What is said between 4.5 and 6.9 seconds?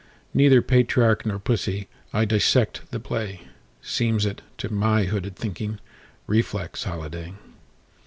to my hooded thinking, Reflex